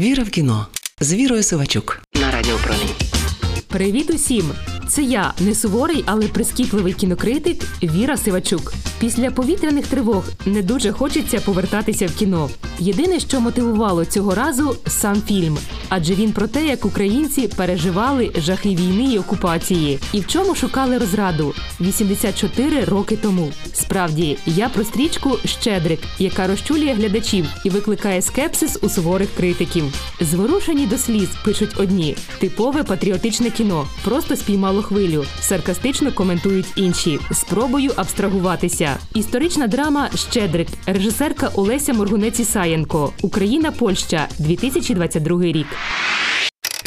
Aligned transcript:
Віра 0.00 0.22
в 0.22 0.30
кіно 0.30 0.66
з 1.00 1.14
Вірою 1.14 1.42
Сивачук 1.42 2.02
на 2.14 2.30
радіопромінь. 2.30 2.94
Привіт 3.68 4.10
усім! 4.10 4.52
Це 4.90 5.02
я, 5.02 5.34
не 5.40 5.54
суворий, 5.54 6.04
але 6.06 6.28
прискіпливий 6.28 6.92
кінокритик 6.92 7.64
Віра 7.82 8.16
Сивачук. 8.16 8.72
Після 9.00 9.30
повітряних 9.30 9.86
тривог 9.86 10.24
не 10.46 10.62
дуже 10.62 10.92
хочеться 10.92 11.40
повертатися 11.40 12.06
в 12.06 12.14
кіно. 12.14 12.50
Єдине, 12.78 13.20
що 13.20 13.40
мотивувало 13.40 14.04
цього 14.04 14.34
разу 14.34 14.76
сам 14.86 15.22
фільм, 15.22 15.58
адже 15.88 16.14
він 16.14 16.32
про 16.32 16.48
те, 16.48 16.66
як 16.66 16.84
українці 16.84 17.48
переживали 17.48 18.32
жахи 18.36 18.68
війни 18.68 19.12
і 19.14 19.18
окупації, 19.18 19.98
і 20.12 20.20
в 20.20 20.26
чому 20.26 20.54
шукали 20.54 20.98
розраду 20.98 21.54
84 21.80 22.84
роки 22.84 23.16
тому. 23.16 23.52
Справді, 23.72 24.38
я 24.46 24.68
про 24.68 24.84
стрічку 24.84 25.38
Щедрик, 25.44 26.00
яка 26.18 26.46
розчулює 26.46 26.92
глядачів 26.92 27.46
і 27.64 27.70
викликає 27.70 28.22
скепсис 28.22 28.78
у 28.82 28.88
суворих 28.88 29.28
критиків. 29.36 29.84
Зворушені 30.20 30.86
до 30.86 30.98
сліз 30.98 31.28
пишуть 31.44 31.74
одні: 31.76 32.16
типове 32.38 32.82
патріотичне 32.84 33.50
кіно, 33.50 33.86
просто 34.04 34.36
спіймало 34.36 34.79
хвилю. 34.82 35.24
Саркастично 35.40 36.12
коментують 36.12 36.66
інші. 36.76 37.18
Спробую 37.32 37.90
абстрагуватися. 37.96 38.96
Історична 39.14 39.66
драма 39.66 40.10
Щедрик, 40.14 40.68
режисерка 40.86 41.50
Олеся 41.54 41.92
Моргунець 41.92 42.40
Ісаєнко, 42.40 43.12
Україна, 43.22 43.72
Польща, 43.72 44.28
2022 44.38 45.42
рік. 45.42 45.66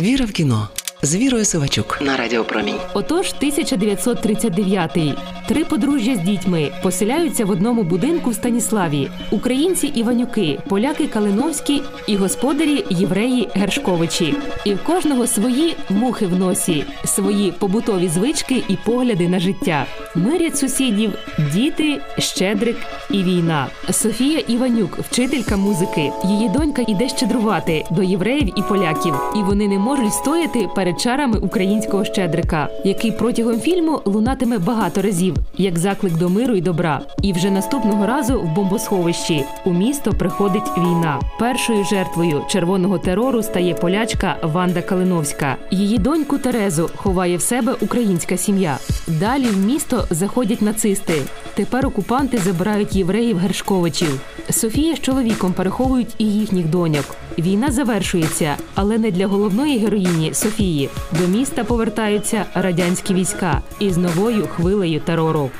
Віра 0.01 0.25
в 0.25 0.31
кіно 0.31 0.67
з 1.03 1.15
Вірою 1.15 1.45
Сивачук 1.45 1.99
на 2.01 2.17
Радіо 2.17 2.43
Промінь. 2.43 2.75
Отож, 2.93 3.33
1939-й. 3.41 5.13
Три 5.47 5.65
подружжя 5.65 6.15
з 6.15 6.19
дітьми 6.19 6.71
поселяються 6.83 7.45
в 7.45 7.49
одному 7.49 7.83
будинку 7.83 8.29
в 8.29 8.33
Станіславі. 8.33 9.09
Українці 9.31 9.87
Іванюки, 9.87 10.59
поляки 10.69 11.07
Калиновські 11.07 11.81
і 12.07 12.15
господарі 12.15 12.85
євреї 12.89 13.49
Гершковичі. 13.53 14.35
І 14.65 14.73
в 14.73 14.83
кожного 14.83 15.27
свої 15.27 15.75
мухи 15.89 16.27
в 16.27 16.35
носі, 16.39 16.85
свої 17.05 17.51
побутові 17.51 18.07
звички 18.07 18.63
і 18.67 18.77
погляди 18.85 19.29
на 19.29 19.39
життя. 19.39 19.85
Мирять 20.15 20.57
сусідів, 20.57 21.13
діти, 21.53 22.01
щедрик 22.17 22.77
і 23.09 23.23
війна. 23.23 23.67
Софія 23.91 24.39
Іванюк, 24.39 24.99
вчителька 24.99 25.57
музики. 25.57 26.11
Її 26.25 26.49
донька 26.49 26.83
іде 26.87 27.09
щедрувати 27.09 27.85
до 27.91 28.03
євреїв 28.03 28.59
і 28.59 28.61
поляків, 28.69 29.15
і 29.35 29.39
вони 29.39 29.67
не 29.67 29.79
можуть 29.79 30.13
стояти 30.13 30.67
перед 30.75 30.92
чарами 30.93 31.37
українського 31.37 32.05
щедрика, 32.05 32.69
який 32.83 33.11
протягом 33.11 33.59
фільму 33.59 34.01
лунатиме 34.05 34.57
багато 34.57 35.01
разів, 35.01 35.35
як 35.57 35.79
заклик 35.79 36.17
до 36.17 36.29
миру 36.29 36.55
і 36.55 36.61
добра. 36.61 37.01
І 37.21 37.33
вже 37.33 37.51
наступного 37.51 38.05
разу 38.07 38.41
в 38.41 38.55
бомбосховищі 38.55 39.45
у 39.65 39.73
місто 39.73 40.11
приходить 40.11 40.77
війна. 40.77 41.19
Першою 41.39 41.83
жертвою 41.83 42.41
червоного 42.49 42.97
терору 42.97 43.43
стає 43.43 43.73
полячка 43.73 44.35
Ванда 44.43 44.81
Калиновська. 44.81 45.55
Її 45.71 45.97
доньку 45.97 46.37
Терезу 46.37 46.89
ховає 46.95 47.37
в 47.37 47.41
себе 47.41 47.75
українська 47.81 48.37
сім'я. 48.37 48.77
Далі 49.07 49.45
в 49.45 49.57
місто 49.57 50.05
заходять 50.09 50.61
нацисти. 50.61 51.13
Тепер 51.53 51.85
окупанти 51.85 52.37
забирають 52.37 52.95
євреїв 52.95 53.37
Гершковичів. 53.37 54.21
Софія 54.49 54.95
з 54.95 54.99
чоловіком 54.99 55.53
переховують 55.53 56.15
і 56.17 56.25
їхніх 56.25 56.65
доньок. 56.65 57.05
Війна 57.39 57.71
завершується, 57.71 58.55
але 58.75 58.97
не 58.97 59.11
для 59.11 59.27
головної 59.27 59.77
героїні 59.77 60.33
Софії. 60.33 60.82
До 61.11 61.27
міста 61.27 61.63
повертаються 61.63 62.45
радянські 62.53 63.13
війська 63.13 63.61
із 63.79 63.97
новою 63.97 64.47
хвилею 64.47 64.99
терору. 64.99 65.51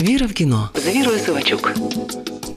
Віра 0.00 0.26
в 0.26 0.32
кіно 0.32 0.70
з 0.74 0.96
Вірою 0.96 1.18
Сивачук. 1.18 1.74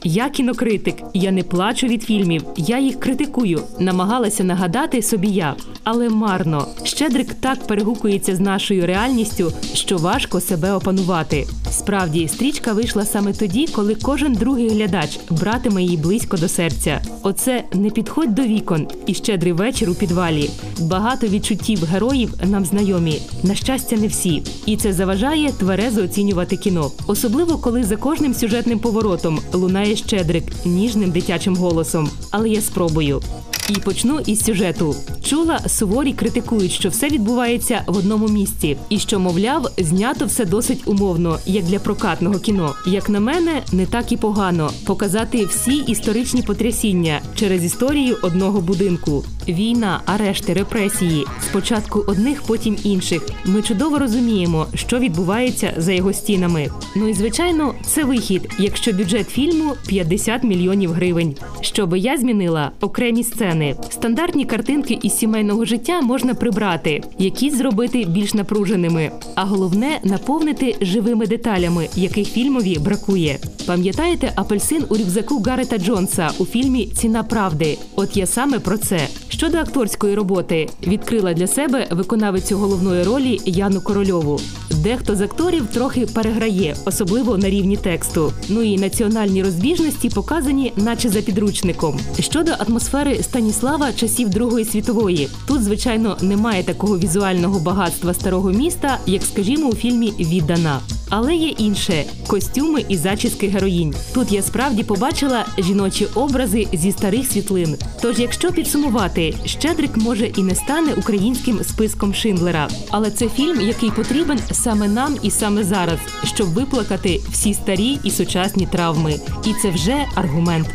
Я 0.03 0.29
кінокритик, 0.29 0.95
я 1.13 1.31
не 1.31 1.43
плачу 1.43 1.87
від 1.87 2.03
фільмів, 2.03 2.43
я 2.57 2.79
їх 2.79 2.99
критикую, 2.99 3.61
намагалася 3.79 4.43
нагадати 4.43 5.01
собі 5.01 5.27
я, 5.27 5.55
але 5.83 6.09
марно. 6.09 6.67
Щедрик 6.83 7.33
так 7.33 7.67
перегукується 7.67 8.35
з 8.35 8.39
нашою 8.39 8.87
реальністю, 8.87 9.53
що 9.73 9.97
важко 9.97 10.41
себе 10.41 10.71
опанувати. 10.71 11.47
Справді, 11.71 12.27
стрічка 12.27 12.73
вийшла 12.73 13.05
саме 13.05 13.33
тоді, 13.33 13.67
коли 13.67 13.95
кожен 13.95 14.33
другий 14.33 14.69
глядач 14.69 15.19
братиме 15.29 15.83
її 15.83 15.97
близько 15.97 16.37
до 16.37 16.47
серця. 16.47 17.01
Оце 17.23 17.63
не 17.73 17.89
підходь 17.89 18.35
до 18.35 18.41
вікон 18.41 18.87
і 19.05 19.13
щедрий 19.13 19.53
вечір 19.53 19.89
у 19.89 19.95
підвалі. 19.95 20.49
Багато 20.79 21.27
відчуттів 21.27 21.85
героїв 21.85 22.33
нам 22.43 22.65
знайомі. 22.65 23.21
На 23.43 23.55
щастя, 23.55 23.95
не 23.95 24.07
всі. 24.07 24.43
І 24.65 24.77
це 24.77 24.93
заважає 24.93 25.51
тверезо 25.51 26.03
оцінювати 26.03 26.57
кіно, 26.57 26.91
особливо 27.07 27.26
коли 27.57 27.83
за 27.83 27.95
кожним 27.95 28.33
сюжетним 28.33 28.79
поворотом 28.79 29.39
лунає 29.53 29.95
щедрик 29.95 30.43
ніжним 30.65 31.11
дитячим 31.11 31.55
голосом. 31.55 32.09
Але 32.31 32.49
я 32.49 32.61
спробую. 32.61 33.21
І 33.69 33.73
почну 33.73 34.19
із 34.19 34.45
сюжету. 34.45 34.95
Чула, 35.23 35.59
суворі 35.67 36.13
критикують, 36.13 36.71
що 36.71 36.89
все 36.89 37.09
відбувається 37.09 37.83
в 37.87 37.97
одному 37.97 38.27
місці, 38.27 38.77
і 38.89 38.99
що, 38.99 39.19
мовляв, 39.19 39.71
знято 39.77 40.25
все 40.25 40.45
досить 40.45 40.81
умовно, 40.85 41.39
як 41.45 41.63
для 41.65 41.79
прокатного 41.79 42.39
кіно. 42.39 42.75
Як 42.85 43.09
на 43.09 43.19
мене, 43.19 43.61
не 43.71 43.85
так 43.85 44.11
і 44.11 44.17
погано 44.17 44.71
показати 44.85 45.45
всі 45.45 45.75
історичні 45.75 46.41
потрясіння 46.41 47.21
через 47.35 47.63
історію 47.63 48.17
одного 48.21 48.61
будинку. 48.61 49.23
Війна, 49.47 50.01
арешти, 50.05 50.53
репресії. 50.53 51.25
Спочатку 51.41 51.99
одних, 52.07 52.41
потім 52.41 52.77
інших. 52.83 53.21
Ми 53.45 53.61
чудово 53.61 53.99
розуміємо, 53.99 54.67
що 54.73 54.99
відбувається 54.99 55.73
за 55.77 55.91
його 55.91 56.13
стінами. 56.13 56.67
Ну 56.95 57.07
і 57.07 57.13
звичайно, 57.13 57.73
це 57.85 58.03
вихід, 58.03 58.49
якщо 58.59 58.93
бюджет 58.93 59.29
фільму 59.29 59.73
50 59.87 60.43
мільйонів 60.43 60.91
гривень. 60.91 61.35
Щоби 61.61 61.99
я 61.99 62.17
змінила 62.17 62.71
окремі 62.81 63.23
сцени. 63.23 63.56
Стандартні 63.89 64.45
картинки 64.45 64.99
із 65.01 65.17
сімейного 65.17 65.65
життя 65.65 66.01
можна 66.01 66.33
прибрати, 66.33 67.03
якісь 67.17 67.57
зробити 67.57 68.05
більш 68.05 68.33
напруженими. 68.33 69.11
А 69.35 69.45
головне 69.45 69.99
наповнити 70.03 70.75
живими 70.81 71.27
деталями, 71.27 71.89
яких 71.95 72.27
фільмові 72.27 72.79
бракує. 72.79 73.39
Пам'ятаєте 73.67 74.31
апельсин 74.35 74.83
у 74.89 74.97
рюкзаку 74.97 75.43
Гарета 75.45 75.77
Джонса 75.77 76.29
у 76.37 76.45
фільмі 76.45 76.85
Ціна 76.85 77.23
правди? 77.23 77.77
От 77.95 78.17
я 78.17 78.25
саме 78.25 78.59
про 78.59 78.77
це. 78.77 79.07
Щодо 79.29 79.57
акторської 79.57 80.15
роботи, 80.15 80.69
відкрила 80.87 81.33
для 81.33 81.47
себе 81.47 81.87
виконавицю 81.91 82.57
головної 82.57 83.03
ролі 83.03 83.39
Яну 83.45 83.81
Корольову. 83.81 84.39
Дехто 84.87 85.15
з 85.15 85.21
акторів 85.21 85.67
трохи 85.67 86.05
переграє, 86.05 86.75
особливо 86.85 87.37
на 87.37 87.49
рівні 87.49 87.77
тексту. 87.77 88.33
Ну 88.49 88.61
і 88.61 88.77
національні 88.77 89.43
розбіжності 89.43 90.09
показані, 90.09 90.73
наче 90.75 91.09
за 91.09 91.21
підручником. 91.21 91.99
Щодо 92.19 92.51
атмосфери 92.59 93.23
Станіслава 93.23 93.93
часів 93.93 94.29
Другої 94.29 94.65
світової, 94.65 95.29
тут, 95.47 95.63
звичайно, 95.63 96.17
немає 96.21 96.63
такого 96.63 96.99
візуального 96.99 97.59
багатства 97.59 98.13
старого 98.13 98.51
міста, 98.51 98.97
як, 99.05 99.23
скажімо, 99.23 99.67
у 99.67 99.75
фільмі 99.75 100.13
Віддана. 100.19 100.79
Але 101.09 101.35
є 101.35 101.49
інше 101.49 102.03
костюми 102.27 102.85
і 102.89 102.97
зачіски 102.97 103.47
героїнь. 103.47 103.95
Тут 104.13 104.31
я 104.31 104.41
справді 104.41 104.83
побачила 104.83 105.45
жіночі 105.57 106.07
образи 106.15 106.67
зі 106.73 106.91
старих 106.91 107.31
світлин. 107.31 107.77
Тож, 108.01 108.19
якщо 108.19 108.51
підсумувати, 108.51 109.33
Щедрик 109.45 109.97
може 109.97 110.25
і 110.25 110.43
не 110.43 110.55
стане 110.55 110.93
українським 110.93 111.63
списком 111.63 112.13
Шиндлера, 112.13 112.69
але 112.91 113.11
це 113.11 113.29
фільм, 113.29 113.61
який 113.61 113.91
потрібен 113.91 114.39
саме 114.51 114.87
нам 114.87 115.17
і 115.21 115.31
саме 115.31 115.63
зараз, 115.63 115.99
щоб 116.23 116.47
виплакати 116.47 117.21
всі 117.31 117.53
старі 117.53 117.99
і 118.03 118.11
сучасні 118.11 118.67
травми. 118.71 119.15
І 119.45 119.53
це 119.61 119.69
вже 119.69 120.05
аргумент. 120.15 120.67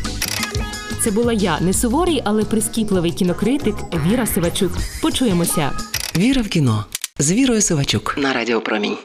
Це 1.03 1.11
була 1.11 1.33
я, 1.33 1.59
не 1.59 1.73
суворий, 1.73 2.21
але 2.25 2.43
прискіпливий 2.43 3.11
кінокритик 3.11 3.75
Віра 4.07 4.25
Сивачук. 4.25 4.71
Почуємося. 5.01 5.71
Віра 6.17 6.41
в 6.41 6.47
кіно 6.47 6.85
з 7.19 7.31
Вірою 7.31 7.61
Сивачук 7.61 8.15
на 8.17 8.33
Радіо 8.33 8.61
Промінь. 8.61 8.97